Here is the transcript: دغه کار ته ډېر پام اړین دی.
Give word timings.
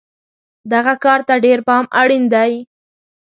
دغه 0.73 0.93
کار 1.03 1.19
ته 1.27 1.33
ډېر 1.45 1.59
پام 1.67 1.85
اړین 2.01 2.23
دی. 2.33 2.51